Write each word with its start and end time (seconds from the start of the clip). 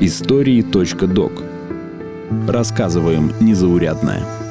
Истории.док 0.00 1.42
Рассказываем 2.48 3.32
незаурядное. 3.38 4.43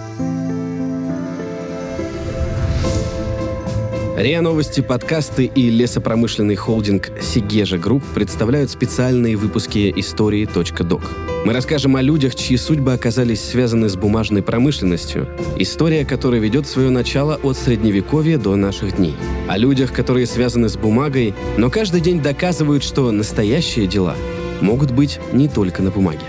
РИА 4.16 4.42
Новости, 4.42 4.82
подкасты 4.82 5.46
и 5.46 5.72
лесопромышленный 5.72 6.56
холдинг 6.56 7.10
«Segezha 7.20 7.80
Group» 7.80 8.04
представляют 8.14 8.70
специальные 8.70 9.36
выпуски 9.36 9.92
истории.док. 9.96 11.02
Мы 11.46 11.52
расскажем 11.52 11.96
о 11.96 12.02
людях, 12.04 12.36
чьи 12.36 12.56
судьбы 12.58 12.94
оказались 12.94 13.42
связаны 13.44 13.90
с 13.90 13.96
бумажной 13.96 14.44
промышленностью, 14.44 15.28
история 15.58 16.06
которой 16.06 16.40
ведет 16.40 16.68
свое 16.68 16.92
начало 16.92 17.40
от 17.42 17.58
Средневековья 17.58 18.38
до 18.38 18.56
наших 18.56 18.98
дней. 18.98 19.16
О 19.48 19.58
людях, 19.58 19.92
которые 19.92 20.28
связаны 20.28 20.70
с 20.70 20.78
бумагой, 20.78 21.34
но 21.58 21.72
каждый 21.72 22.00
день 22.00 22.22
доказывают, 22.22 22.84
что 22.84 23.10
настоящие 23.10 23.88
дела 23.88 24.16
могут 24.62 24.92
быть 24.92 25.20
не 25.32 25.48
только 25.48 25.82
на 25.82 25.90
бумаге. 25.90 26.22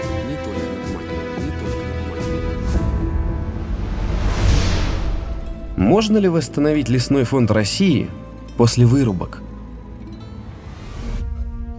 Можно 5.85 6.17
ли 6.17 6.29
восстановить 6.29 6.89
лесной 6.89 7.25
фонд 7.25 7.51
России 7.51 8.09
после 8.57 8.87
вырубок? 8.87 9.43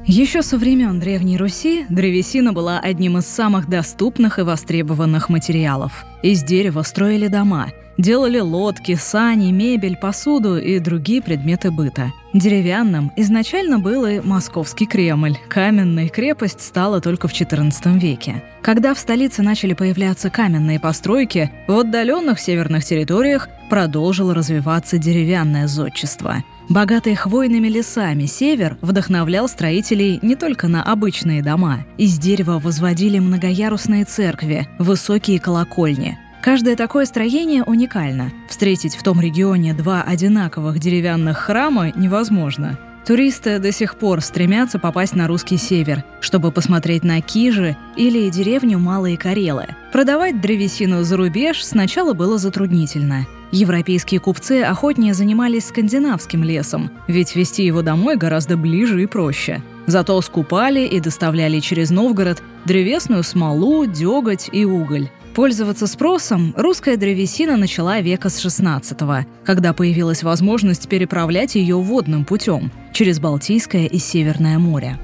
Еще 0.05 0.43
со 0.43 0.59
времен 0.59 0.99
Древней 0.99 1.37
Руси 1.37 1.87
древесина 1.89 2.53
была 2.53 2.79
одним 2.79 3.17
из 3.17 3.25
самых 3.25 3.67
доступных 3.67 4.37
и 4.37 4.43
востребованных 4.43 5.29
материалов. 5.29 6.05
Из 6.21 6.43
дерева 6.43 6.83
строили 6.83 7.27
дома– 7.27 7.71
Делали 7.97 8.39
лодки, 8.39 8.95
сани, 8.95 9.51
мебель, 9.51 9.95
посуду 9.95 10.57
и 10.57 10.79
другие 10.79 11.21
предметы 11.21 11.71
быта. 11.71 12.11
Деревянным 12.33 13.13
изначально 13.15 13.79
был 13.79 14.05
и 14.05 14.19
Московский 14.19 14.85
Кремль. 14.85 15.37
Каменной 15.47 16.09
крепость 16.09 16.59
стала 16.59 16.99
только 16.99 17.29
в 17.29 17.31
XIV 17.31 17.97
веке. 17.97 18.43
Когда 18.61 18.93
в 18.93 18.99
столице 18.99 19.41
начали 19.41 19.73
появляться 19.73 20.29
каменные 20.29 20.79
постройки, 20.79 21.51
в 21.67 21.79
отдаленных 21.79 22.39
северных 22.39 22.83
территориях 22.83 23.47
продолжило 23.69 24.33
развиваться 24.33 24.97
деревянное 24.97 25.67
зодчество. 25.67 26.43
Богатый 26.67 27.15
хвойными 27.15 27.67
лесами 27.67 28.25
север 28.25 28.77
вдохновлял 28.81 29.47
строителей 29.47 30.19
не 30.21 30.35
только 30.35 30.67
на 30.67 30.83
обычные 30.83 31.41
дома. 31.41 31.85
Из 31.97 32.17
дерева 32.17 32.59
возводили 32.59 33.19
многоярусные 33.19 34.03
церкви, 34.03 34.67
высокие 34.79 35.39
колокольни– 35.39 36.17
Каждое 36.45 36.75
такое 36.75 37.05
строение 37.05 37.63
уникально. 37.63 38.31
Встретить 38.47 38.95
в 38.95 39.01
том 39.01 39.19
регионе 39.19 39.73
два 39.73 40.03
одинаковых 40.03 40.77
деревянных 40.77 41.39
храма 41.39 41.91
невозможно. 41.95 42.77
Туристы 43.03 43.57
до 43.57 43.71
сих 43.71 43.95
пор 43.95 44.21
стремятся 44.21 44.77
попасть 44.77 45.15
на 45.15 45.27
русский 45.27 45.57
север, 45.57 46.03
чтобы 46.19 46.51
посмотреть 46.51 47.03
на 47.03 47.19
Кижи 47.19 47.75
или 47.95 48.29
деревню 48.29 48.77
Малые 48.77 49.17
Карелы. 49.17 49.65
Продавать 49.91 50.39
древесину 50.39 51.03
за 51.03 51.17
рубеж 51.17 51.65
сначала 51.65 52.13
было 52.13 52.37
затруднительно. 52.37 53.25
Европейские 53.51 54.19
купцы 54.19 54.61
охотнее 54.61 55.15
занимались 55.15 55.65
скандинавским 55.69 56.43
лесом, 56.43 56.91
ведь 57.07 57.35
везти 57.35 57.65
его 57.65 57.81
домой 57.81 58.17
гораздо 58.17 58.55
ближе 58.55 59.01
и 59.01 59.07
проще. 59.07 59.63
Зато 59.87 60.21
скупали 60.21 60.81
и 60.81 60.99
доставляли 60.99 61.59
через 61.59 61.89
Новгород 61.89 62.43
древесную 62.65 63.23
смолу, 63.23 63.87
деготь 63.87 64.47
и 64.51 64.63
уголь. 64.63 65.09
Пользоваться 65.35 65.85
спросом 65.85 66.53
русская 66.55 66.95
древесина 66.95 67.57
начала 67.57 67.99
века 67.99 68.29
с 68.29 68.39
16 68.39 68.97
когда 69.43 69.73
появилась 69.73 70.23
возможность 70.23 70.87
переправлять 70.87 71.55
ее 71.55 71.75
водным 71.75 72.23
путем 72.23 72.71
через 72.93 73.19
Балтийское 73.19 73.85
и 73.85 73.97
Северное 73.97 74.59
море. 74.59 74.97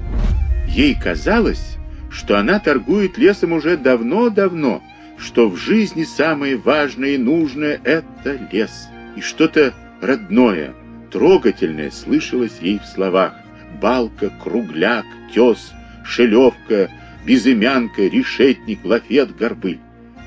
Ей 0.66 0.98
казалось, 0.98 1.76
что 2.10 2.38
она 2.38 2.58
торгует 2.60 3.18
лесом 3.18 3.52
уже 3.52 3.76
давно-давно, 3.76 4.82
что 5.18 5.50
в 5.50 5.58
жизни 5.58 6.04
самое 6.04 6.56
важное 6.56 7.10
и 7.10 7.18
нужное– 7.18 7.78
это 7.84 8.38
лес. 8.50 8.88
И 9.16 9.20
что-то 9.20 9.74
родное, 10.00 10.72
трогательное 11.10 11.90
слышалось 11.90 12.58
ей 12.62 12.78
в 12.78 12.86
словах. 12.86 13.34
Балка, 13.82 14.32
кругляк, 14.42 15.04
тес, 15.34 15.72
шелевка, 16.06 16.88
безымянка, 17.26 18.06
решетник, 18.06 18.82
лафет, 18.82 19.36
горбыль. 19.36 19.81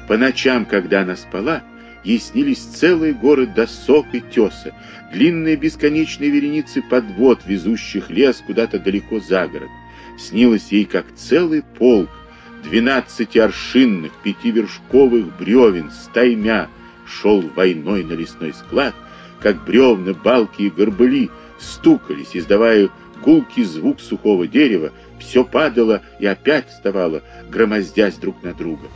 По 0.08 0.18
ночам, 0.18 0.66
когда 0.66 1.02
она 1.02 1.16
спала, 1.16 1.64
ей 2.04 2.20
снились 2.20 2.60
целые 2.60 3.14
горы 3.14 3.48
досок 3.48 4.06
и 4.14 4.20
теса, 4.22 4.74
длинные 5.12 5.56
бесконечные 5.56 6.30
вереницы 6.30 6.82
подвод, 6.82 7.42
везущих 7.46 8.10
лес 8.10 8.44
куда-то 8.46 8.80
далеко 8.80 9.20
за 9.20 9.48
город. 9.48 9.70
Снилось 10.20 10.72
ей, 10.72 10.86
как 10.86 11.06
целый 11.16 11.64
полк 11.64 12.10
двенадцати 12.64 13.38
аршинных, 13.38 14.12
пятивершковых 14.24 15.38
бревен 15.38 15.92
стаймя 15.92 16.68
шел 17.08 17.42
войной 17.42 18.04
на 18.04 18.14
лесной 18.14 18.54
склад, 18.54 18.94
как 19.40 19.64
бревна, 19.66 20.14
балки 20.14 20.64
и 20.64 20.70
горбыли 20.70 21.30
стукались, 21.60 22.32
издавая 22.36 22.90
гулкий 23.24 23.64
звук 23.64 24.00
сухого 24.00 24.48
дерева, 24.48 24.92
все 25.20 25.44
падало 25.44 26.02
и 26.20 26.26
опять 26.26 26.70
вставало, 26.70 27.24
громоздясь 27.50 28.16
друг 28.16 28.44
на 28.44 28.54
друга. 28.54 28.88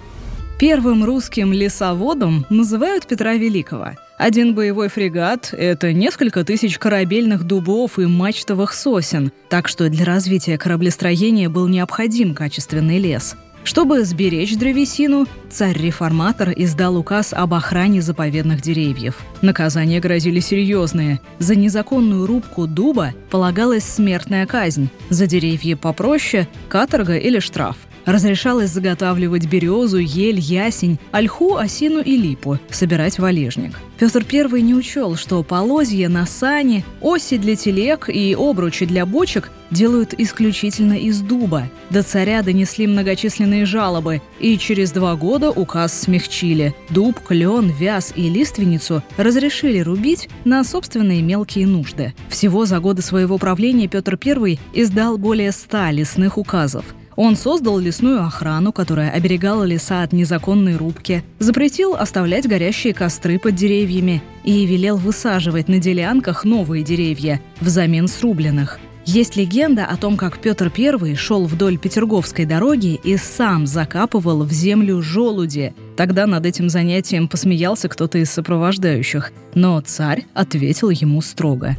Первым 0.59 1.06
русским 1.06 1.53
лесоводом 1.53 2.46
называют 2.50 3.08
Петра 3.08 3.36
Великого. 3.36 3.92
Один 4.18 4.53
боевой 4.53 4.90
фрегат– 4.90 5.53
это 5.58 5.94
несколько 5.94 6.44
тысяч 6.44 6.78
корабельных 6.78 7.46
дубов 7.46 7.97
и 7.97 8.06
мачтовых 8.06 8.74
сосен, 8.74 9.31
так 9.50 9.69
что 9.69 9.88
для 9.88 10.03
развития 10.03 10.58
кораблестроения 10.58 11.48
был 11.48 11.69
необходим 11.69 12.36
качественный 12.36 13.00
лес. 13.00 13.38
Чтобы 13.64 14.03
сберечь 14.03 14.58
древесину, 14.58 15.28
царь-реформатор 15.50 16.52
издал 16.53 16.98
указ 16.98 17.31
об 17.31 17.53
охране 17.53 18.02
заповедных 18.02 18.62
деревьев. 18.62 19.16
Наказания 19.42 20.02
грозили 20.02 20.42
серьезные. 20.42 21.22
За 21.40 21.56
незаконную 21.56 22.25
рубку 22.25 22.68
дуба 22.68 23.14
полагалась 23.30 23.86
смертная 23.86 24.46
казнь, 24.46 24.90
за 25.09 25.25
деревья 25.25 25.78
попроще– 25.78 26.50
каторга 26.68 27.16
или 27.16 27.40
штраф. 27.40 27.78
Разрешалось 28.09 28.72
заготавливать 28.72 29.46
березу, 29.46 30.00
ель, 30.00 30.40
ясень, 30.40 30.97
ольху, 31.12 31.58
осину 31.58 32.02
и 32.02 32.18
липу, 32.18 32.58
собирать 32.72 33.20
валежник. 33.20 33.74
Петр 34.00 34.25
I 34.31 34.62
не 34.62 34.74
учел, 34.74 35.16
что 35.16 35.44
полозья 35.44 36.09
на 36.09 36.25
сани, 36.25 36.84
оси 37.02 37.38
для 37.38 37.56
телег 37.56 38.09
и 38.09 38.36
обручи 38.36 38.88
для 38.88 39.06
бочек 39.06 39.52
делают 39.69 40.16
исключительно 40.18 40.94
из 40.94 41.22
дуба. 41.22 41.69
До 41.92 42.02
царя 42.02 42.42
донесли 42.42 42.88
многочисленные 42.88 43.68
жалобы, 43.68 44.24
и 44.40 44.58
через 44.58 44.92
два 44.92 45.16
года 45.16 45.52
указ 45.52 45.94
смягчили. 45.94 46.74
Дуб, 46.90 47.19
клен, 47.19 47.69
вяз 47.69 48.12
и 48.16 48.28
лиственницу 48.28 49.03
разрешили 49.18 49.81
рубить 49.81 50.30
на 50.46 50.64
собственные 50.64 51.22
мелкие 51.22 51.68
нужды. 51.68 52.16
Всего 52.30 52.66
за 52.66 52.80
годы 52.80 53.03
своего 53.03 53.38
правления 53.38 53.88
Петр 53.88 54.18
I 54.25 54.58
издал 54.74 55.19
более 55.19 55.52
ста 55.52 55.92
лесных 55.92 56.40
указов. 56.40 56.86
Он 57.22 57.35
создал 57.35 57.78
лесную 57.80 58.25
охрану, 58.25 58.72
которая 58.72 59.12
оберегала 59.12 59.66
леса 59.66 60.03
от 60.03 60.13
незаконной 60.13 60.78
рубки, 60.78 61.22
запретил 61.38 61.94
оставлять 61.94 62.47
горящие 62.47 62.94
костры 62.94 63.38
под 63.38 63.56
деревьями 63.56 64.24
и 64.46 64.66
велел 64.66 64.96
высаживать 64.96 65.68
на 65.68 65.80
делянках 65.80 66.46
новые 66.46 66.81
деревья 66.81 67.41
взамен 67.59 68.07
срубленных. 68.07 68.80
Есть 69.03 69.35
легенда 69.35 69.85
о 69.85 69.97
том, 69.97 70.16
как 70.16 70.38
Петр 70.38 70.72
I 70.74 71.16
шел 71.16 71.46
вдоль 71.46 71.78
Петерговской 71.78 72.46
дороги 72.46 72.97
и 73.03 73.18
сам 73.18 73.68
закапывал 73.68 74.46
в 74.46 74.53
землю 74.53 75.01
желуди. 75.01 75.74
Тогда 75.97 76.25
над 76.25 76.46
этим 76.46 76.69
занятием 76.69 77.28
посмеялся 77.28 77.90
кто-то 77.90 78.18
из 78.18 78.31
сопровождающих, 78.31 79.34
но 79.56 79.81
царь 79.81 80.25
ответил 80.34 80.90
ему 80.90 81.22
строго. 81.22 81.75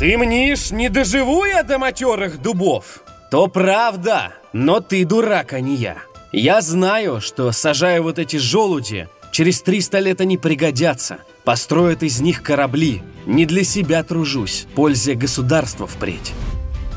«Ты 0.00 0.18
мнишь, 0.18 0.72
не 0.72 0.88
доживу 0.88 1.44
я 1.44 1.62
до 1.62 1.78
матерых 1.78 2.42
дубов? 2.42 3.04
То 3.34 3.48
правда, 3.48 4.32
но 4.52 4.78
ты 4.78 5.04
дурак, 5.04 5.54
а 5.54 5.60
не 5.60 5.74
я. 5.74 5.96
Я 6.30 6.60
знаю, 6.60 7.20
что, 7.20 7.50
сажая 7.50 8.00
вот 8.00 8.20
эти 8.20 8.36
желуди, 8.36 9.08
через 9.32 9.60
300 9.60 9.98
лет 9.98 10.20
они 10.20 10.38
пригодятся. 10.38 11.18
Построят 11.42 12.04
из 12.04 12.20
них 12.20 12.44
корабли. 12.44 13.02
Не 13.26 13.44
для 13.44 13.64
себя 13.64 14.04
тружусь, 14.04 14.68
пользе 14.76 15.14
государства 15.14 15.88
впредь. 15.88 16.32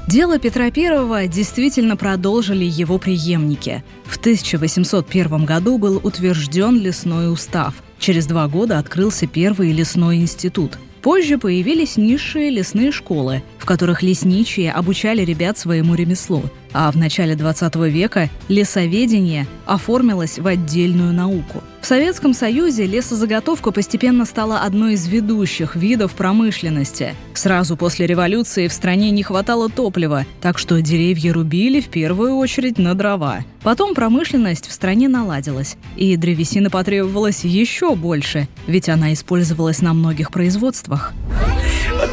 Дело 0.08 0.38
Петра 0.38 0.66
I 0.66 1.28
действительно 1.28 1.98
продолжили 1.98 2.66
его 2.66 3.00
преемники. 3.00 3.84
В 4.06 4.18
1801 4.18 5.44
году 5.44 5.80
был 5.80 6.00
утвержден 6.04 6.80
лесной 6.80 7.34
устав. 7.34 7.74
Через 7.98 8.28
два 8.28 8.48
года 8.48 8.78
открылся 8.78 9.26
первый 9.26 9.72
лесной 9.72 10.18
институт– 10.18 10.78
Позже 11.08 11.38
появились 11.38 11.96
низшие 11.96 12.50
лесные 12.50 12.92
школы, 12.92 13.42
в 13.60 13.66
которых 13.66 14.04
лесничие 14.04 14.74
обучали 14.74 15.22
ребят 15.22 15.58
своему 15.58 15.96
ремеслу. 15.96 16.44
А 16.80 16.92
в 16.92 16.96
начале 16.96 17.34
20 17.34 17.76
века 17.76 18.30
лесоведение 18.50 19.48
оформилось 19.66 20.38
в 20.38 20.46
отдельную 20.46 21.12
науку. 21.12 21.64
В 21.82 21.88
Советском 21.88 22.36
Союзе 22.36 22.86
лесозаготовка 22.86 23.72
постепенно 23.72 24.26
стала 24.26 24.60
одной 24.60 24.94
из 24.94 25.08
ведущих 25.08 25.76
видов 25.76 26.14
промышленности. 26.14 27.16
Сразу 27.34 27.78
после 27.78 28.06
революции 28.06 28.68
в 28.68 28.74
стране 28.74 29.10
не 29.10 29.24
хватало 29.24 29.70
топлива, 29.70 30.26
так 30.40 30.60
что 30.60 30.80
деревья 30.80 31.34
рубили 31.34 31.82
в 31.82 31.88
первую 31.88 32.36
очередь 32.36 32.78
на 32.78 32.94
дрова. 32.94 33.40
Потом 33.64 33.96
промышленность 33.96 34.68
в 34.68 34.72
стране 34.72 35.08
наладилась, 35.08 35.78
и 35.96 36.16
древесины 36.16 36.70
потребовалось 36.70 37.44
еще 37.44 37.96
больше, 37.96 38.48
ведь 38.68 38.88
она 38.88 39.14
использовалась 39.14 39.82
на 39.82 39.94
многих 39.94 40.30
производствах. 40.30 41.14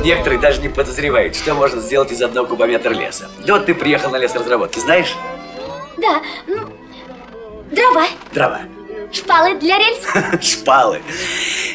Некоторые 0.05 0.39
даже 0.39 0.61
не 0.61 0.69
подозревают, 0.69 1.35
что 1.35 1.55
можно 1.55 1.81
сделать 1.81 2.13
из 2.13 2.21
одного 2.21 2.47
кубометра 2.47 2.91
леса. 2.91 3.31
Да 3.47 3.55
вот 3.55 3.65
ты 3.65 3.75
приехал 3.75 4.11
на 4.11 4.17
лесоразработки, 4.17 4.79
знаешь? 4.79 5.15
Да, 5.97 6.21
ну, 6.47 6.59
дрова, 7.73 8.05
Дрова. 8.35 8.61
шпалы 9.11 9.55
для 9.55 9.79
рельс. 9.79 10.03
Шпалы. 10.47 11.01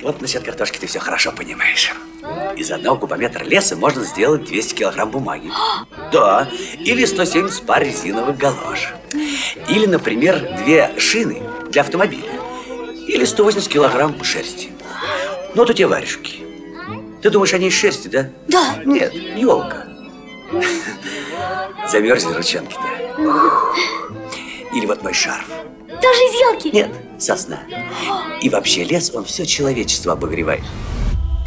Вот 0.04 0.22
насчет 0.22 0.44
картошки 0.44 0.78
ты 0.78 0.86
все 0.86 1.00
хорошо 1.00 1.32
понимаешь. 1.32 1.92
Из 2.56 2.70
одного 2.72 2.98
кубометра 2.98 3.44
леса 3.44 3.76
можно 3.76 4.04
сделать 4.04 4.44
200 4.44 4.76
килограмм 4.76 5.10
бумаги. 5.10 5.50
Да. 6.12 6.48
Или 6.80 7.06
170 7.06 7.66
пар 7.68 7.84
резиновых 7.84 8.36
галош. 8.38 8.94
Или, 9.68 9.86
например, 9.86 10.40
две 10.58 10.92
шины 10.98 11.42
для 11.70 11.82
автомобиля. 11.82 12.32
Или 13.08 13.26
180 13.26 13.72
килограмм 13.72 14.24
шерсти. 14.24 14.70
Ну, 15.54 15.64
у 15.64 15.74
тебя 15.74 15.88
варежки. 15.88 16.49
Ты 17.22 17.30
думаешь, 17.30 17.54
они 17.54 17.68
из 17.68 17.74
шерсти, 17.74 18.08
да? 18.08 18.30
Да. 18.48 18.82
Нет, 18.86 19.14
елка. 19.14 19.86
Замерзли 21.88 22.34
ручонки-то. 22.34 22.90
Или 24.74 24.86
вот 24.86 25.04
мой 25.04 25.14
шарф. 25.14 25.48
Тоже 25.88 26.20
из 26.20 26.34
елки. 26.40 26.72
Нет, 26.72 26.92
сосна. 27.18 27.60
И 28.42 28.50
вообще 28.50 28.84
лес, 28.84 29.12
он 29.14 29.26
все 29.26 29.46
человечество 29.46 30.14
обогревает. 30.14 30.64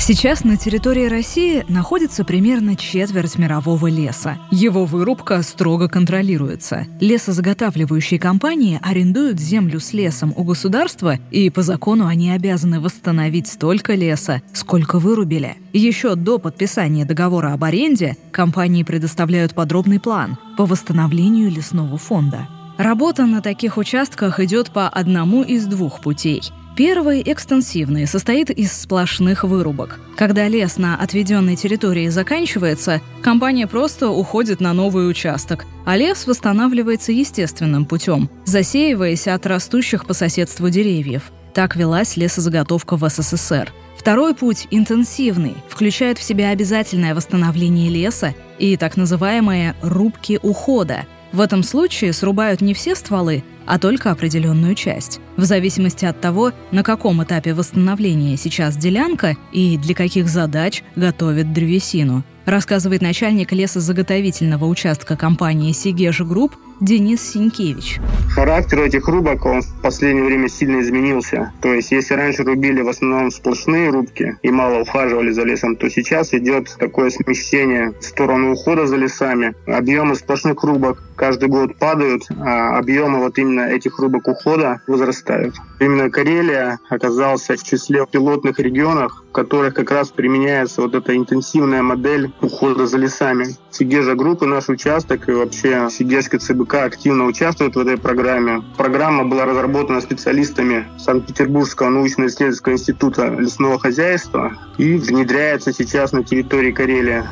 Сейчас 0.04 0.42
на 0.42 0.56
территории 0.56 1.06
России 1.06 1.64
находится 1.68 2.24
примерно 2.24 2.74
четверть 2.74 3.38
мирового 3.38 3.86
леса. 3.86 4.36
Его 4.50 4.84
вырубка 4.84 5.40
строго 5.42 5.86
контролируется. 5.88 6.88
Лесозаготавливающие 6.98 8.18
компании 8.18 8.80
арендуют 8.82 9.38
землю 9.38 9.78
с 9.78 9.92
лесом 9.92 10.34
у 10.34 10.42
государства, 10.42 11.20
и 11.30 11.50
по 11.50 11.62
закону 11.62 12.08
они 12.08 12.32
обязаны 12.32 12.80
восстановить 12.80 13.46
столько 13.46 13.94
леса, 13.94 14.42
сколько 14.52 14.98
вырубили. 14.98 15.58
Еще 15.72 16.16
до 16.16 16.40
подписания 16.40 17.04
договора 17.04 17.52
об 17.52 17.62
аренде 17.62 18.16
компании 18.32 18.82
предоставляют 18.82 19.54
подробный 19.54 20.00
план 20.00 20.36
по 20.56 20.66
восстановлению 20.66 21.48
лесного 21.48 21.96
фонда. 21.96 22.48
Работа 22.76 23.26
на 23.26 23.40
таких 23.40 23.76
участках 23.76 24.40
идет 24.40 24.72
по 24.72 24.88
одному 24.88 25.44
из 25.44 25.66
двух 25.66 26.00
путей. 26.00 26.42
Первый, 26.74 27.22
экстенсивный, 27.26 28.06
состоит 28.06 28.48
из 28.48 28.72
сплошных 28.72 29.44
вырубок. 29.44 30.00
Когда 30.16 30.48
лес 30.48 30.78
на 30.78 30.96
отведенной 30.96 31.54
территории 31.54 32.08
заканчивается, 32.08 33.02
компания 33.22 33.66
просто 33.66 34.08
уходит 34.08 34.60
на 34.60 34.72
новый 34.72 35.10
участок, 35.10 35.66
а 35.84 35.98
лес 35.98 36.26
восстанавливается 36.26 37.12
естественным 37.12 37.84
путем, 37.84 38.30
засеиваясь 38.46 39.28
от 39.28 39.46
растущих 39.46 40.06
по 40.06 40.14
соседству 40.14 40.70
деревьев. 40.70 41.30
Так 41.52 41.76
велась 41.76 42.16
лесозаготовка 42.16 42.96
в 42.96 43.06
СССР. 43.06 43.70
Второй 43.98 44.34
путь, 44.34 44.66
интенсивный, 44.70 45.54
включает 45.68 46.16
в 46.18 46.22
себя 46.22 46.48
обязательное 46.48 47.14
восстановление 47.14 47.90
леса 47.90 48.34
и 48.58 48.78
так 48.78 48.96
называемые 48.96 49.74
«рубки 49.82 50.40
ухода», 50.42 51.04
в 51.32 51.40
этом 51.40 51.62
случае 51.62 52.12
срубают 52.12 52.60
не 52.60 52.74
все 52.74 52.94
стволы, 52.94 53.42
а 53.66 53.78
только 53.78 54.10
определенную 54.10 54.74
часть. 54.74 55.20
В 55.36 55.44
зависимости 55.44 56.04
от 56.04 56.20
того, 56.20 56.52
на 56.70 56.82
каком 56.82 57.22
этапе 57.22 57.54
восстановления 57.54 58.36
сейчас 58.36 58.76
делянка 58.76 59.36
и 59.52 59.78
для 59.78 59.94
каких 59.94 60.28
задач 60.28 60.82
готовят 60.96 61.52
древесину, 61.52 62.24
рассказывает 62.44 63.02
начальник 63.02 63.52
лесозаготовительного 63.52 64.66
участка 64.66 65.16
компании 65.16 65.72
«Segezha 65.72 66.24
Group» 66.24 66.56
Денис 66.82 67.22
Синькевич. 67.22 68.00
Характер 68.34 68.80
этих 68.80 69.06
рубок, 69.06 69.46
он 69.46 69.62
в 69.62 69.82
последнее 69.82 70.24
время 70.24 70.48
сильно 70.48 70.80
изменился. 70.80 71.52
То 71.62 71.72
есть, 71.72 71.92
если 71.92 72.14
раньше 72.14 72.42
рубили 72.42 72.82
в 72.82 72.88
основном 72.88 73.30
сплошные 73.30 73.88
рубки 73.90 74.36
и 74.42 74.50
мало 74.50 74.80
ухаживали 74.80 75.30
за 75.30 75.44
лесом, 75.44 75.76
то 75.76 75.88
сейчас 75.88 76.34
идет 76.34 76.74
такое 76.80 77.10
смещение 77.10 77.92
в 78.00 78.04
сторону 78.04 78.54
ухода 78.54 78.88
за 78.88 78.96
лесами. 78.96 79.54
Объемы 79.68 80.16
сплошных 80.16 80.60
рубок 80.64 81.04
каждый 81.14 81.48
год 81.48 81.76
падают, 81.78 82.24
а 82.40 82.78
объемы 82.78 83.20
вот 83.20 83.38
именно 83.38 83.68
этих 83.68 84.00
рубок 84.00 84.26
ухода 84.26 84.80
возрастают. 84.88 85.54
Именно 85.78 86.10
Карелия 86.10 86.80
оказался 86.88 87.56
в 87.56 87.62
числе 87.62 88.04
пилотных 88.10 88.58
регионов, 88.58 89.12
в 89.28 89.32
которых 89.32 89.74
как 89.74 89.92
раз 89.92 90.08
применяется 90.08 90.82
вот 90.82 90.96
эта 90.96 91.16
интенсивная 91.16 91.82
модель 91.82 92.32
ухода 92.40 92.86
за 92.86 92.98
лесами. 92.98 93.46
Сигежа 93.70 94.14
группы, 94.14 94.46
наш 94.46 94.68
участок 94.68 95.28
и 95.28 95.32
вообще 95.32 95.88
Сигежский 95.90 96.38
ЦБК 96.38 96.71
активно 96.78 97.26
участвует 97.26 97.76
в 97.76 97.78
этой 97.78 97.96
программе. 97.96 98.62
Программа 98.76 99.24
была 99.24 99.44
разработана 99.44 100.00
специалистами 100.00 100.86
Санкт-Петербургского 100.98 101.88
научно-исследовательского 101.90 102.72
института 102.74 103.28
лесного 103.28 103.78
хозяйства 103.78 104.52
и 104.78 104.94
внедряется 104.94 105.72
сейчас 105.72 106.12
на 106.12 106.24
территории 106.24 106.72
Карелии. 106.72 107.24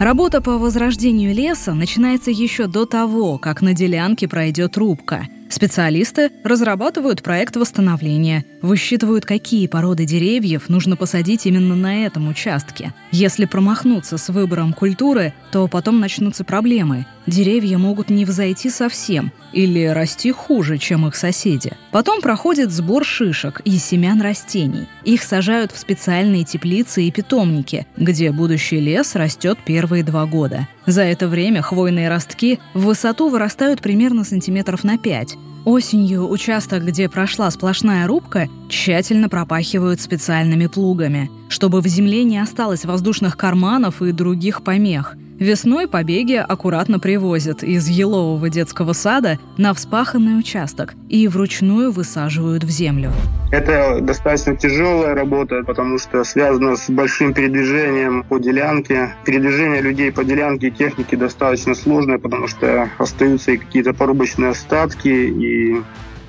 Работа 0.00 0.40
по 0.40 0.58
возрождению 0.58 1.32
леса 1.34 1.72
начинается 1.72 2.30
еще 2.30 2.66
до 2.66 2.84
того, 2.84 3.38
как 3.38 3.62
на 3.62 3.74
делянке 3.74 4.26
пройдет 4.26 4.76
рубка. 4.76 5.28
Специалисты 5.54 6.32
разрабатывают 6.42 7.22
проект 7.22 7.54
восстановления, 7.54 8.44
высчитывают, 8.60 9.24
какие 9.24 9.68
породы 9.68 10.04
деревьев 10.04 10.68
нужно 10.68 10.96
посадить 10.96 11.46
именно 11.46 11.76
на 11.76 12.04
этом 12.04 12.26
участке. 12.26 12.92
Если 13.12 13.44
промахнуться 13.44 14.18
с 14.18 14.30
выбором 14.30 14.72
культуры, 14.72 15.32
то 15.52 15.68
потом 15.68 16.00
начнутся 16.00 16.42
проблемы. 16.42 17.06
Деревья 17.28 17.78
могут 17.78 18.10
не 18.10 18.24
взойти 18.24 18.68
совсем 18.68 19.30
или 19.52 19.86
расти 19.86 20.32
хуже, 20.32 20.76
чем 20.76 21.06
их 21.06 21.14
соседи. 21.14 21.72
Потом 21.92 22.20
проходит 22.20 22.72
сбор 22.72 23.04
шишек 23.04 23.60
и 23.64 23.78
семян 23.78 24.20
растений. 24.20 24.88
Их 25.04 25.22
сажают 25.22 25.70
в 25.70 25.78
специальные 25.78 26.42
теплицы 26.42 27.04
и 27.04 27.12
питомники, 27.12 27.86
где 27.96 28.32
будущий 28.32 28.80
лес 28.80 29.14
растет 29.14 29.56
первые 29.64 30.02
два 30.02 30.26
года. 30.26 30.66
За 30.84 31.02
это 31.02 31.28
время 31.28 31.62
хвойные 31.62 32.08
ростки 32.08 32.58
в 32.74 32.86
высоту 32.86 33.28
вырастают 33.28 33.80
примерно 33.80 34.24
сантиметров 34.24 34.82
на 34.82 34.98
5. 34.98 35.36
Осенью 35.64 36.28
участок, 36.28 36.84
где 36.84 37.08
прошла 37.08 37.50
сплошная 37.50 38.06
рубка, 38.06 38.48
тщательно 38.68 39.30
пропахивают 39.30 39.98
специальными 39.98 40.66
плугами, 40.66 41.30
чтобы 41.48 41.80
в 41.80 41.86
земле 41.86 42.22
не 42.24 42.38
осталось 42.38 42.84
воздушных 42.84 43.38
карманов 43.38 44.02
и 44.02 44.12
других 44.12 44.62
помех. 44.62 45.16
Весной 45.38 45.88
побеги 45.88 46.34
аккуратно 46.34 47.00
привозят 47.00 47.64
из 47.64 47.88
елового 47.88 48.48
детского 48.48 48.92
сада 48.92 49.40
на 49.58 49.74
вспаханный 49.74 50.38
участок 50.38 50.94
и 51.08 51.26
вручную 51.26 51.90
высаживают 51.90 52.62
в 52.62 52.70
землю. 52.70 53.10
Это 53.50 53.98
достаточно 54.00 54.56
тяжелая 54.56 55.12
работа, 55.12 55.64
потому 55.66 55.98
что 55.98 56.22
связано 56.22 56.76
с 56.76 56.88
большим 56.88 57.34
передвижением 57.34 58.22
по 58.22 58.38
делянке. 58.38 59.16
Передвижение 59.24 59.80
людей 59.80 60.12
по 60.12 60.24
делянке 60.24 60.68
и 60.68 60.70
техники 60.70 61.16
достаточно 61.16 61.74
сложное, 61.74 62.18
потому 62.18 62.46
что 62.46 62.88
остаются 62.98 63.52
и 63.52 63.56
какие-то 63.56 63.92
порубочные 63.92 64.50
остатки, 64.50 65.08
и 65.08 65.82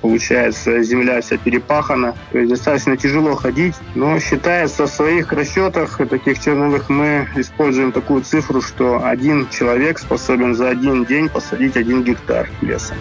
получается 0.06 0.82
земля 0.82 1.20
вся 1.20 1.36
перепахана. 1.36 2.14
То 2.30 2.38
есть 2.38 2.50
достаточно 2.50 2.96
тяжело 2.96 3.34
ходить, 3.34 3.74
но 3.96 4.20
считается 4.20 4.86
в 4.86 4.90
своих 4.90 5.32
расчетах 5.32 6.00
таких 6.08 6.38
черновых 6.38 6.88
мы 6.88 7.28
используем 7.34 7.90
такую 7.90 8.22
цифру, 8.22 8.62
что 8.62 9.04
один 9.04 9.48
человек 9.48 9.98
способен 9.98 10.54
за 10.54 10.68
один 10.68 11.04
день 11.04 11.28
посадить 11.28 11.76
один 11.76 12.04
гектар 12.04 12.48
леса. 12.62 12.94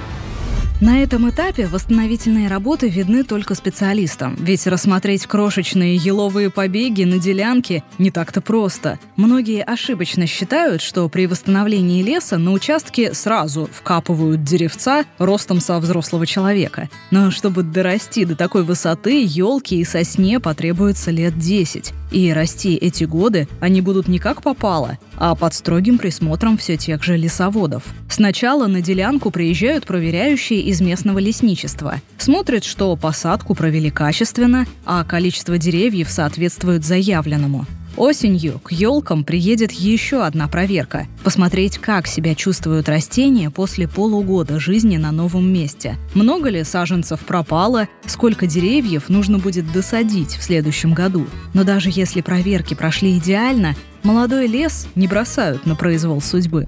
На 0.82 1.02
этом 1.02 1.30
этапе 1.30 1.68
восстановительные 1.68 2.50
работы 2.50 2.90
видны 2.90 3.24
только 3.24 3.56
специалистам, 3.56 4.36
ведь 4.38 4.68
рассмотреть 4.68 5.26
крошечные 5.26 5.96
еловые 5.96 6.50
побеги 6.50 7.06
на 7.06 7.18
делянке 7.18 7.82
не 7.98 8.12
так-то 8.12 8.42
просто. 8.42 9.00
Многие 9.16 9.64
ошибочно 9.64 10.28
считают, 10.28 10.82
что 10.82 11.08
при 11.08 11.28
восстановлении 11.28 12.04
леса 12.04 12.38
на 12.38 12.52
участке 12.52 13.14
сразу 13.14 13.70
вкапывают 13.72 14.44
деревца 14.44 15.06
ростом 15.18 15.62
со 15.62 15.80
взрослого 15.80 16.28
человека. 16.28 16.90
Но 17.10 17.32
чтобы 17.32 17.64
дорасти 17.64 18.26
до 18.26 18.36
такой 18.36 18.64
высоты, 18.64 19.24
елки 19.26 19.80
и 19.80 19.86
сосне 19.86 20.42
потребуется 20.42 21.10
лет 21.10 21.40
10. 21.40 21.94
И 22.16 22.32
расти 22.32 22.76
эти 22.76 23.04
годы 23.04 23.46
они 23.60 23.82
будут 23.82 24.08
не 24.08 24.20
как 24.20 24.42
попало, 24.42 24.98
а 25.18 25.36
под 25.36 25.54
строгим 25.54 25.98
присмотром 25.98 26.58
все 26.58 26.78
тех 26.78 27.04
же 27.04 27.18
лесоводов. 27.18 27.84
Сначала 28.10 28.68
на 28.68 28.80
делянку 28.80 29.32
приезжают 29.32 29.86
проверяющие 29.86 30.62
из 30.62 30.80
местного 30.80 31.20
лесничества. 31.20 31.96
Смотрят, 32.18 32.64
что 32.64 32.96
посадку 32.96 33.54
провели 33.54 33.90
качественно, 33.90 34.66
а 34.86 35.04
количество 35.04 35.58
деревьев 35.58 36.10
соответствует 36.10 36.86
заявленному. 36.86 37.66
Осенью 37.98 38.60
к 38.60 38.74
елкам 38.74 39.24
приедет 39.24 39.72
еще 39.72 40.26
одна 40.26 40.50
проверка– 40.50 41.08
посмотреть, 41.24 41.78
как 41.78 42.08
себя 42.08 42.36
чувствуют 42.36 42.90
растения 42.90 43.50
после 43.50 43.88
полугода 43.88 44.60
жизни 44.60 44.98
на 44.98 45.14
новом 45.14 45.52
месте. 45.52 45.96
Много 46.14 46.50
ли 46.50 46.66
саженцев 46.66 47.22
пропало, 47.22 47.88
сколько 48.06 48.48
деревьев 48.48 49.08
нужно 49.08 49.40
будет 49.40 49.72
досадить 49.72 50.36
в 50.36 50.44
следующем 50.44 50.94
году. 50.94 51.26
Но 51.54 51.64
даже 51.64 51.90
если 51.90 52.20
проверки 52.20 52.74
прошли 52.74 53.18
идеально, 53.18 53.76
молодой 54.04 54.48
лес 54.48 54.88
не 54.96 55.08
бросают 55.08 55.66
на 55.66 55.76
произвол 55.76 56.20
судьбы. 56.20 56.68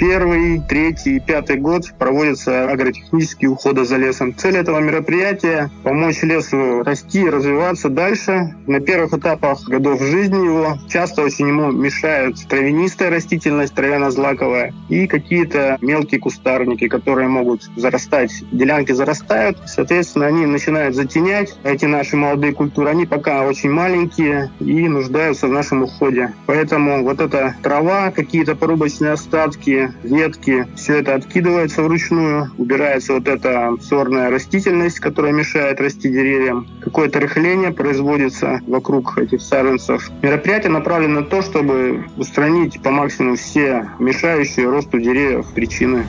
Первый, 0.00 0.62
третий 0.66 1.16
и 1.16 1.20
пятый 1.20 1.58
год 1.58 1.92
проводятся 1.98 2.70
агротехнические 2.70 3.50
уходы 3.50 3.84
за 3.84 3.98
лесом. 3.98 4.34
Цель 4.34 4.56
этого 4.56 4.78
мероприятия– 4.78 5.70
помочь 5.82 6.22
лесу 6.22 6.82
расти 6.82 7.20
и 7.20 7.28
развиваться 7.28 7.90
дальше. 7.90 8.54
На 8.66 8.80
первых 8.80 9.12
этапах 9.12 9.62
годов 9.68 10.00
жизни 10.00 10.42
его 10.42 10.78
часто 10.88 11.20
очень 11.20 11.48
ему 11.48 11.70
мешают 11.70 12.38
травянистая 12.48 13.10
растительность, 13.10 13.74
травяно-злаковая, 13.74 14.72
и 14.88 15.06
какие-то 15.06 15.76
мелкие 15.82 16.18
кустарники, 16.18 16.88
которые 16.88 17.28
могут 17.28 17.64
зарастать. 17.76 18.32
Делянки 18.52 18.92
зарастают, 18.92 19.58
соответственно, 19.66 20.28
они 20.28 20.46
начинают 20.46 20.96
затенять 20.96 21.54
эти 21.62 21.84
наши 21.84 22.16
молодые 22.16 22.54
культуры. 22.54 22.88
Они 22.88 23.04
пока 23.04 23.42
очень 23.42 23.70
маленькие 23.70 24.50
и 24.60 24.88
нуждаются 24.88 25.46
в 25.46 25.50
нашем 25.50 25.82
уходе. 25.82 26.32
Поэтому 26.46 27.02
вот 27.02 27.20
эта 27.20 27.54
трава, 27.62 28.10
какие-то 28.10 28.56
порубочные 28.56 29.12
остатки, 29.12 29.89
ветки, 30.02 30.66
все 30.76 30.98
это 30.98 31.14
откидывается 31.14 31.82
вручную, 31.82 32.50
убирается 32.58 33.14
вот 33.14 33.28
эта 33.28 33.74
сорная 33.80 34.30
растительность, 34.30 35.00
которая 35.00 35.32
мешает 35.32 35.80
расти 35.80 36.08
деревьям. 36.08 36.66
Какое-то 36.80 37.20
рыхление 37.20 37.72
производится 37.72 38.60
вокруг 38.66 39.18
этих 39.18 39.40
саженцев. 39.40 40.10
Мероприятие 40.22 40.70
направлено 40.70 41.20
на 41.20 41.26
то, 41.26 41.42
чтобы 41.42 42.04
устранить 42.16 42.80
по 42.82 42.90
максимуму 42.90 43.36
все 43.36 43.90
мешающие 43.98 44.68
росту 44.68 44.98
деревьев 44.98 45.46
причины. 45.54 46.06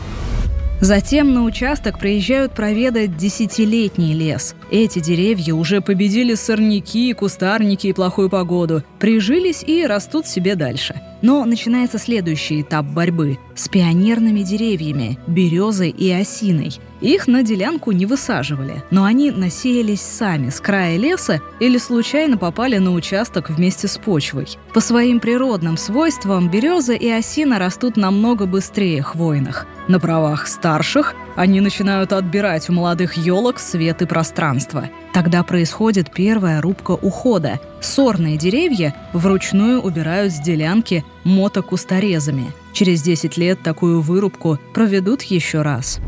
Затем 0.81 1.35
на 1.35 1.43
участок 1.43 1.99
приезжают 1.99 2.53
проведать 2.53 3.15
десятилетний 3.15 4.13
лес. 4.13 4.55
Эти 4.71 4.97
деревья 4.97 5.53
уже 5.53 5.79
победили 5.79 6.33
сорняки, 6.33 7.13
кустарники 7.13 7.85
и 7.85 7.93
плохую 7.93 8.31
погоду, 8.31 8.83
прижились 8.97 9.63
и 9.63 9.85
растут 9.85 10.25
себе 10.25 10.55
дальше. 10.55 10.99
Но 11.21 11.45
начинается 11.45 11.99
следующий 11.99 12.61
этап 12.61 12.87
борьбы 12.87 13.37
с 13.55 13.69
пионерными 13.69 14.41
деревьями– 14.41 15.19
березой 15.27 15.91
и 15.91 16.09
осиной. 16.09 16.71
Их 17.01 17.27
на 17.27 17.41
делянку 17.41 17.91
не 17.91 18.05
высаживали, 18.05 18.83
но 18.91 19.03
они 19.05 19.31
насеялись 19.31 20.01
сами 20.01 20.49
с 20.49 20.59
края 20.59 20.97
леса 20.97 21.41
или 21.59 21.79
случайно 21.79 22.37
попали 22.37 22.77
на 22.77 22.93
участок 22.93 23.49
вместе 23.49 23.87
с 23.87 23.97
почвой. 23.97 24.47
По 24.73 24.79
своим 24.79 25.19
природным 25.19 25.77
свойствам 25.77 26.49
береза 26.49 26.93
и 26.93 27.09
осина 27.09 27.57
растут 27.57 27.97
намного 27.97 28.45
быстрее 28.45 29.01
хвойных. 29.01 29.65
На 29.87 29.99
правах 29.99 30.47
старших 30.47 31.15
они 31.35 31.59
начинают 31.59 32.13
отбирать 32.13 32.69
у 32.69 32.73
молодых 32.73 33.17
елок 33.17 33.59
свет 33.59 34.03
и 34.03 34.05
пространство. 34.05 34.89
Тогда 35.11 35.43
происходит 35.43 36.13
первая 36.13 36.61
рубка 36.61 36.91
ухода. 36.91 37.59
Сорные 37.81 38.37
деревья 38.37 38.95
вручную 39.11 39.81
убирают 39.81 40.31
с 40.31 40.39
делянки 40.39 41.03
мотокусторезами. 41.23 42.51
Через 42.73 43.01
10 43.01 43.37
лет 43.37 43.61
такую 43.63 44.01
вырубку 44.01 44.59
проведут 44.73 45.23
еще 45.23 45.63
раз. 45.63 45.99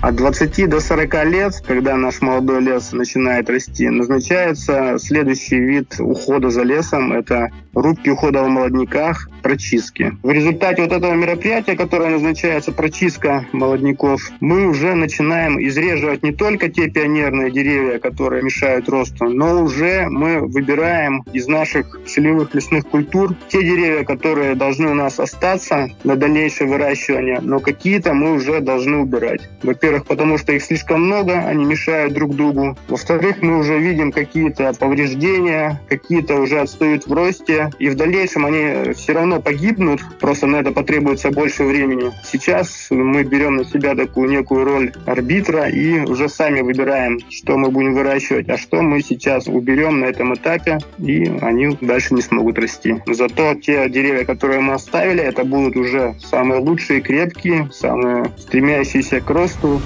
От 0.00 0.14
20 0.14 0.68
до 0.68 0.80
40 0.80 1.24
лет, 1.24 1.62
когда 1.66 1.96
наш 1.96 2.20
молодой 2.20 2.60
лес 2.60 2.92
начинает 2.92 3.50
расти, 3.50 3.88
назначается 3.88 4.96
следующий 4.98 5.58
вид 5.58 5.96
ухода 5.98 6.50
за 6.50 6.62
лесом. 6.62 7.12
Это 7.12 7.50
рубки 7.74 8.08
ухода 8.08 8.44
в 8.44 8.48
молодняках, 8.48 9.28
прочистки. 9.42 10.12
В 10.22 10.30
результате 10.30 10.82
вот 10.82 10.92
этого 10.92 11.14
мероприятия, 11.14 11.76
которое 11.76 12.10
назначается 12.10 12.72
прочистка 12.72 13.46
молодняков, 13.52 14.30
мы 14.40 14.66
уже 14.66 14.94
начинаем 14.94 15.60
изреживать 15.60 16.22
не 16.22 16.32
только 16.32 16.68
те 16.68 16.88
пионерные 16.88 17.50
деревья, 17.50 17.98
которые 17.98 18.42
мешают 18.42 18.88
росту, 18.88 19.28
но 19.28 19.62
уже 19.62 20.06
мы 20.08 20.40
выбираем 20.40 21.22
из 21.32 21.46
наших 21.46 22.00
целевых 22.06 22.54
лесных 22.54 22.86
культур 22.86 23.34
те 23.48 23.62
деревья, 23.62 24.04
которые 24.04 24.54
должны 24.54 24.90
у 24.90 24.94
нас 24.94 25.20
остаться 25.20 25.90
на 26.04 26.16
дальнейшее 26.16 26.68
выращивание, 26.68 27.40
но 27.40 27.60
какие-то 27.60 28.14
мы 28.14 28.32
уже 28.32 28.60
должны 28.60 28.98
убирать. 28.98 29.48
Во-первых, 29.62 30.06
потому 30.06 30.38
что 30.38 30.52
их 30.52 30.62
слишком 30.62 31.02
много, 31.02 31.34
они 31.40 31.64
мешают 31.64 32.12
друг 32.12 32.34
другу. 32.34 32.76
Во-вторых, 32.88 33.42
мы 33.42 33.58
уже 33.58 33.78
видим 33.78 34.12
какие-то 34.12 34.72
повреждения, 34.78 35.80
какие-то 35.88 36.40
уже 36.40 36.60
отстают 36.60 37.06
в 37.06 37.12
росте, 37.12 37.70
и 37.78 37.88
в 37.88 37.94
дальнейшем 37.94 38.46
они 38.46 38.92
все 38.94 39.12
равно 39.12 39.27
равно 39.28 39.42
погибнут, 39.42 40.00
просто 40.20 40.46
на 40.46 40.56
это 40.56 40.72
потребуется 40.72 41.30
больше 41.30 41.64
времени. 41.64 42.12
Сейчас 42.24 42.88
мы 42.90 43.24
берем 43.24 43.56
на 43.56 43.64
себя 43.64 43.94
такую 43.94 44.30
некую 44.30 44.64
роль 44.64 44.92
арбитра 45.06 45.68
и 45.68 46.00
уже 46.00 46.28
сами 46.28 46.60
выбираем, 46.60 47.18
что 47.30 47.56
мы 47.58 47.70
будем 47.70 47.94
выращивать, 47.94 48.48
а 48.48 48.56
что 48.56 48.82
мы 48.82 49.02
сейчас 49.02 49.46
уберем 49.46 50.00
на 50.00 50.06
этом 50.06 50.34
этапе, 50.34 50.78
и 50.98 51.30
они 51.42 51.76
дальше 51.80 52.14
не 52.14 52.22
смогут 52.22 52.58
расти. 52.58 52.96
Зато 53.06 53.54
те 53.54 53.88
деревья, 53.88 54.24
которые 54.24 54.60
мы 54.60 54.74
оставили, 54.74 55.22
это 55.22 55.44
будут 55.44 55.76
уже 55.76 56.14
самые 56.20 56.60
лучшие, 56.60 57.00
крепкие, 57.00 57.68
самые 57.72 58.32
стремящиеся 58.38 59.20
к 59.20 59.30
росту. 59.30 59.80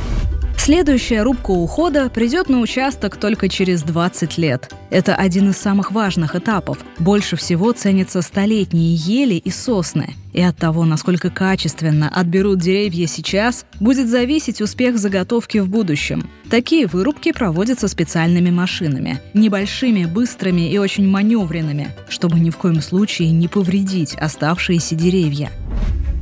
Следующая 0.64 1.24
рубка 1.24 1.50
ухода 1.50 2.08
придет 2.08 2.48
на 2.48 2.60
участок 2.60 3.16
только 3.16 3.48
через 3.48 3.82
20 3.82 4.38
лет. 4.38 4.72
Это 4.90 5.16
один 5.16 5.50
из 5.50 5.56
самых 5.56 5.90
важных 5.90 6.36
этапов. 6.36 6.78
Больше 7.00 7.34
всего 7.34 7.72
ценятся 7.72 8.22
столетние 8.22 8.94
ели 8.94 9.34
и 9.34 9.50
сосны. 9.50 10.14
И 10.32 10.40
от 10.40 10.56
того, 10.56 10.84
насколько 10.84 11.30
качественно 11.30 12.08
отберут 12.08 12.60
деревья 12.60 13.08
сейчас, 13.08 13.66
будет 13.80 14.08
зависеть 14.08 14.60
успех 14.60 14.98
заготовки 14.98 15.58
в 15.58 15.68
будущем. 15.68 16.30
Такие 16.48 16.86
вырубки 16.86 17.32
проводятся 17.32 17.88
специальными 17.88 18.50
машинами. 18.50 19.20
Небольшими, 19.34 20.04
быстрыми 20.04 20.70
и 20.70 20.78
очень 20.78 21.08
маневренными, 21.08 21.88
чтобы 22.08 22.38
ни 22.38 22.50
в 22.50 22.56
коем 22.56 22.80
случае 22.82 23.32
не 23.32 23.48
повредить 23.48 24.14
оставшиеся 24.14 24.94
деревья. 24.94 25.50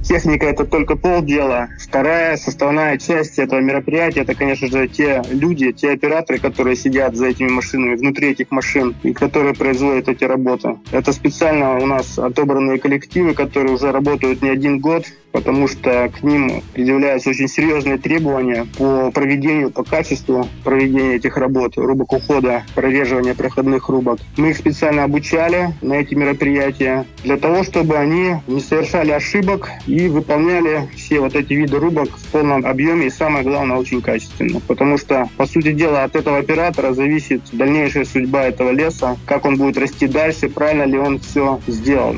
Техника 0.02 0.46
это 0.46 0.64
только 0.64 0.96
полдела. 0.96 1.68
Вторая 1.78 2.36
составная 2.36 2.98
часть 2.98 3.38
этого 3.38 3.60
мероприятия 3.60 4.20
это, 4.20 4.34
конечно 4.34 4.68
же, 4.68 4.88
те 4.88 5.22
люди, 5.30 5.72
те 5.72 5.92
операторы, 5.92 6.38
которые 6.38 6.76
сидят 6.76 7.16
за 7.16 7.26
этими 7.26 7.48
машинами, 7.48 7.96
внутри 7.96 8.30
этих 8.30 8.50
машин 8.50 8.94
и 9.02 9.12
которые 9.12 9.54
производят 9.54 10.08
эти 10.08 10.24
работы. 10.24 10.78
Это 10.90 11.12
специально 11.12 11.78
у 11.78 11.86
нас 11.86 12.18
отобранные 12.18 12.78
коллективы, 12.78 13.34
которые 13.34 13.74
уже 13.74 13.92
работают 13.92 14.42
не 14.42 14.48
один 14.48 14.80
год, 14.80 15.04
потому 15.32 15.68
что 15.68 16.08
к 16.08 16.22
ним 16.22 16.62
предъявляются 16.72 17.30
очень 17.30 17.48
серьезные 17.48 17.98
требования 17.98 18.66
по 18.76 19.10
проведению, 19.10 19.70
по 19.70 19.84
качеству 19.84 20.48
проведения 20.64 21.16
этих 21.16 21.36
работ, 21.36 21.76
рубок 21.76 22.12
ухода, 22.12 22.64
прореживания 22.74 23.34
проходных 23.34 23.88
рубок. 23.88 24.18
Мы 24.36 24.50
их 24.50 24.56
специально 24.56 25.04
обучали 25.04 25.74
на 25.82 25.94
эти 25.94 26.14
мероприятия 26.14 27.06
для 27.22 27.36
того, 27.36 27.62
чтобы 27.62 27.96
они 27.96 28.36
не 28.46 28.60
совершали 28.60 29.10
ошибок 29.10 29.68
и 29.86 30.08
выполняли 30.08 30.88
все 30.96 31.20
вот 31.20 31.34
эти 31.34 31.52
виды 31.52 31.78
рубок 31.78 32.08
в 32.16 32.26
полном 32.28 32.66
объеме 32.66 33.06
и 33.06 33.10
самое 33.10 33.44
главное 33.44 33.76
очень 33.76 34.02
качественно. 34.02 34.60
Потому 34.66 34.98
что, 34.98 35.28
по 35.36 35.46
сути 35.46 35.72
дела, 35.72 36.04
от 36.04 36.16
этого 36.16 36.38
оператора 36.38 36.92
зависит 36.92 37.42
дальнейшая 37.52 38.04
судьба 38.04 38.44
этого 38.44 38.70
леса, 38.70 39.16
как 39.26 39.44
он 39.44 39.56
будет 39.56 39.78
расти 39.78 40.06
дальше, 40.06 40.48
правильно 40.48 40.84
ли 40.84 40.98
он 40.98 41.18
все 41.20 41.60
сделал. 41.66 42.16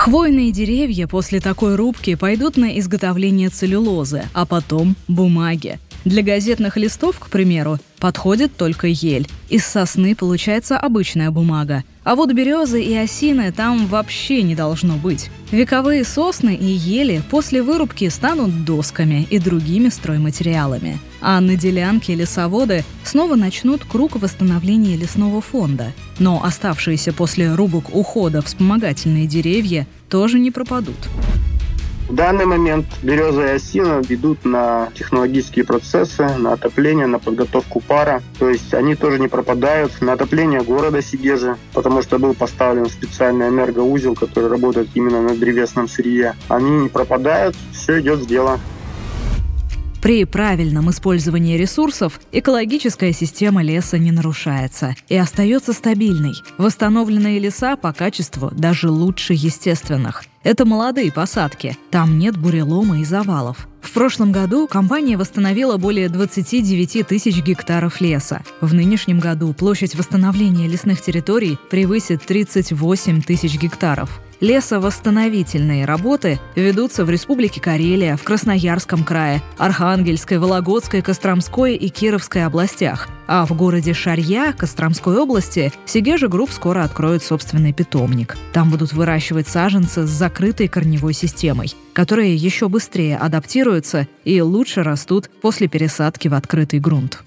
Хвойные 0.00 0.50
деревья 0.50 1.06
после 1.06 1.40
такой 1.40 1.74
рубки 1.74 2.14
пойдут 2.14 2.56
на 2.56 2.78
изготовление 2.78 3.50
целлюлозы, 3.50 4.22
а 4.32 4.46
потом 4.46 4.96
бумаги. 5.08 5.78
Для 6.04 6.22
газетных 6.22 6.78
листов, 6.78 7.18
к 7.18 7.28
примеру, 7.28 7.78
подходит 7.98 8.56
только 8.56 8.86
ель. 8.86 9.28
Из 9.50 9.66
сосны 9.66 10.14
получается 10.14 10.78
обычная 10.78 11.30
бумага. 11.30 11.84
А 12.04 12.14
вот 12.14 12.32
березы 12.32 12.82
и 12.82 12.94
осины 12.96 13.52
там 13.52 13.86
вообще 13.86 14.42
не 14.42 14.54
должно 14.54 14.96
быть. 14.96 15.30
Вековые 15.50 16.04
сосны 16.04 16.54
и 16.54 16.64
ели 16.64 17.22
после 17.30 17.62
вырубки 17.62 18.08
станут 18.08 18.64
досками 18.64 19.26
и 19.28 19.38
другими 19.38 19.90
стройматериалами. 19.90 20.98
А 21.20 21.38
на 21.40 21.56
делянке 21.56 22.14
лесоводы 22.14 22.84
снова 23.04 23.34
начнут 23.34 23.84
круг 23.84 24.16
восстановления 24.16 24.96
лесного 24.96 25.42
фонда. 25.42 25.92
Но 26.18 26.42
оставшиеся 26.42 27.12
после 27.12 27.54
рубок 27.54 27.94
ухода 27.94 28.40
вспомогательные 28.40 29.26
деревья 29.26 29.86
тоже 30.08 30.38
не 30.38 30.50
пропадут. 30.50 30.96
В 32.10 32.14
данный 32.16 32.44
момент 32.44 32.86
береза 33.04 33.46
и 33.46 33.50
осина 33.50 34.02
идут 34.08 34.44
на 34.44 34.88
технологические 34.96 35.64
процессы, 35.64 36.26
на 36.38 36.54
отопление, 36.54 37.06
на 37.06 37.20
подготовку 37.20 37.78
пара. 37.78 38.20
То 38.40 38.50
есть 38.50 38.74
они 38.74 38.96
тоже 38.96 39.20
не 39.20 39.28
пропадают. 39.28 39.92
На 40.00 40.14
отопление 40.14 40.60
города 40.60 41.02
Сигежи, 41.02 41.56
потому 41.72 42.02
что 42.02 42.18
был 42.18 42.34
поставлен 42.34 42.86
специальный 42.86 43.46
энергоузел, 43.46 44.16
который 44.16 44.48
работает 44.48 44.88
именно 44.94 45.22
на 45.22 45.36
древесном 45.36 45.86
сырье. 45.86 46.34
Они 46.48 46.70
не 46.70 46.88
пропадают, 46.88 47.54
все 47.72 48.00
идет 48.00 48.18
в 48.18 48.26
дело. 48.26 48.58
При 50.02 50.24
правильном 50.24 50.90
использовании 50.90 51.56
ресурсов 51.56 52.20
экологическая 52.32 53.12
система 53.12 53.62
леса 53.62 53.98
не 53.98 54.10
нарушается 54.10 54.96
и 55.08 55.16
остается 55.16 55.72
стабильной. 55.72 56.32
Восстановленные 56.58 57.38
леса 57.38 57.76
по 57.76 57.92
качеству 57.92 58.50
даже 58.50 58.90
лучше 58.90 59.34
естественных. 59.34 60.24
Это 60.42 60.64
молодые 60.64 61.12
посадки, 61.12 61.76
там 61.90 62.18
нет 62.18 62.34
бурелома 62.38 63.00
и 63.00 63.04
завалов. 63.04 63.68
В 63.82 63.92
прошлом 63.92 64.32
году 64.32 64.66
компания 64.66 65.18
восстановила 65.18 65.76
более 65.76 66.08
29 66.08 67.06
тысяч 67.06 67.42
гектаров 67.42 68.00
леса. 68.00 68.42
В 68.62 68.72
нынешнем 68.72 69.18
году 69.18 69.52
площадь 69.52 69.94
восстановления 69.94 70.66
лесных 70.66 71.02
территорий 71.02 71.58
превысит 71.70 72.22
38 72.24 73.20
тысяч 73.20 73.58
гектаров. 73.58 74.18
Лесовосстановительные 74.40 75.84
работы 75.84 76.40
ведутся 76.56 77.04
в 77.04 77.10
Республике 77.10 77.60
Карелия, 77.60 78.16
в 78.16 78.22
Красноярском 78.22 79.04
крае, 79.04 79.42
Архангельской, 79.58 80.38
Вологодской, 80.38 81.02
Костромской 81.02 81.74
и 81.76 81.90
Кировской 81.90 82.46
областях. 82.46 83.08
А 83.26 83.44
в 83.44 83.54
городе 83.54 83.92
Шарья, 83.92 84.54
Костромской 84.54 85.18
области, 85.18 85.72
Segezha 85.84 86.28
Group 86.28 86.50
скоро 86.52 86.82
откроет 86.84 87.22
собственный 87.22 87.74
питомник. 87.74 88.38
Там 88.54 88.70
будут 88.70 88.94
выращивать 88.94 89.46
саженцы 89.46 90.06
с 90.06 90.10
закрытой 90.10 90.68
корневой 90.68 91.12
системой, 91.12 91.74
которые 91.92 92.34
еще 92.34 92.68
быстрее 92.68 93.18
адаптируются 93.18 94.08
и 94.24 94.40
лучше 94.40 94.82
растут 94.82 95.28
после 95.42 95.68
пересадки 95.68 96.28
в 96.28 96.34
открытый 96.34 96.80
грунт. 96.80 97.22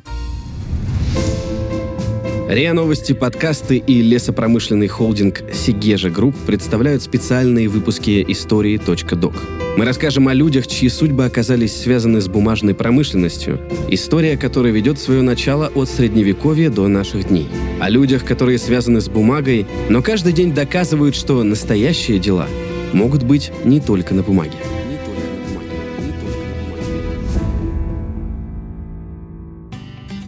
РИА 2.54 2.74
Новости, 2.74 3.14
подкасты 3.14 3.78
и 3.78 4.04
лесопромышленный 4.04 4.88
холдинг 4.88 5.42
Segezha 5.52 6.12
Group 6.12 6.36
представляют 6.46 7.02
специальные 7.02 7.68
выпуски 7.68 8.24
истории.док. 8.28 9.34
Мы 9.76 9.86
расскажем 9.86 10.28
о 10.28 10.36
людях, 10.36 10.68
чьи 10.68 10.88
судьбы 10.88 11.26
оказались 11.26 11.76
связаны 11.76 12.22
с 12.22 12.28
бумажной 12.28 12.76
промышленностью, 12.76 13.60
история 13.90 14.38
которой 14.38 14.72
ведет 14.72 15.00
свое 15.00 15.24
начало 15.24 15.72
от 15.74 15.90
Средневековья 15.90 16.70
до 16.70 16.88
наших 16.88 17.30
дней. 17.30 17.48
О 17.80 17.90
людях, 17.90 18.24
которые 18.24 18.60
связаны 18.60 19.02
с 19.02 19.10
бумагой, 19.10 19.66
но 19.90 20.04
каждый 20.04 20.32
день 20.32 20.54
доказывают, 20.54 21.16
что 21.16 21.42
настоящие 21.42 22.20
дела 22.20 22.48
могут 22.94 23.24
быть 23.24 23.52
не 23.66 23.80
только 23.80 24.14
на 24.14 24.22
бумаге. 24.22 24.54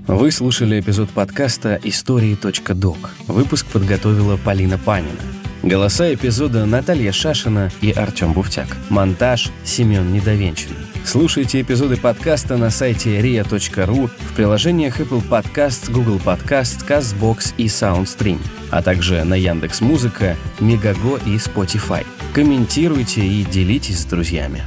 Вы 0.08 0.32
слушали 0.32 0.80
эпизод 0.80 1.10
подкаста 1.10 1.80
«Истории.док». 1.82 3.10
Выпуск 3.28 3.66
подготовила 3.66 4.38
Полина 4.38 4.78
Панина. 4.78 5.18
Голоса 5.64 6.14
эпизода 6.14 6.68
Наталья 6.68 7.12
Шашина 7.12 7.72
и 7.82 7.90
Артем 7.90 8.34
Буфтяк. 8.34 8.68
Монтаж 8.90 9.50
Семен 9.64 10.14
Недовенчанный. 10.14 10.76
Слушайте 11.04 11.60
эпизоды 11.62 11.98
подкаста 11.98 12.56
на 12.56 12.70
сайте 12.70 13.20
ria.ru, 13.20 14.08
в 14.08 14.36
приложениях 14.36 15.00
Apple 15.00 15.28
Podcasts, 15.28 15.92
Google 15.92 16.22
Podcasts, 16.24 16.88
CastBox 16.88 17.56
и 17.58 17.66
SoundStream, 17.66 18.40
а 18.70 18.84
также 18.84 19.24
на 19.24 19.34
Яндекс 19.34 19.82
Музыка, 19.82 20.38
Мегаго 20.60 21.18
и 21.26 21.38
Spotify. 21.38 22.06
Комментируйте 22.36 23.26
и 23.26 23.44
делитесь 23.44 24.02
с 24.02 24.06
друзьями. 24.06 24.62